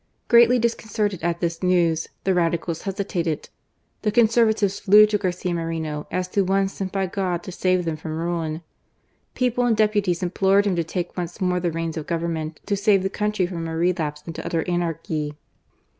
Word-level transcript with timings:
Greatly 0.29 0.57
disconcerted 0.57 1.21
at 1.21 1.41
this 1.41 1.61
news, 1.61 2.07
the 2.23 2.33
Radicals 2.33 2.81
hesitated: 2.81 3.49
the 4.01 4.11
Conservatives 4.11 4.79
flew 4.79 5.05
to 5.05 5.19
Garcia 5.19 5.53
Moreno 5.53 6.07
as 6.09 6.27
to 6.29 6.41
one 6.43 6.67
sent 6.69 6.91
by 6.91 7.05
God 7.05 7.43
to 7.43 7.51
save 7.51 7.85
them 7.85 7.97
from 7.97 8.17
ruin: 8.17 8.63
people 9.35 9.63
and 9.63 9.77
deputies 9.77 10.23
implored 10.23 10.65
him 10.65 10.75
to 10.75 10.83
take 10.83 11.15
once 11.15 11.39
more 11.39 11.59
the 11.59 11.69
reins 11.71 11.97
of 11.97 12.07
Government 12.07 12.59
to 12.65 12.75
save 12.75 13.03
the 13.03 13.11
country 13.11 13.45
from 13.45 13.67
a 13.67 13.77
relapse 13.77 14.23
into 14.25 14.43
utter 14.43 14.67
anarchy. 14.67 15.35